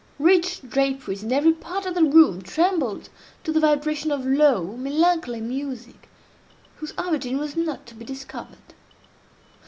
[0.17, 3.09] Rich draperies in every part of the room trembled
[3.43, 6.09] to the vibration of low, melancholy music,
[6.77, 8.73] whose origin was not to be discovered.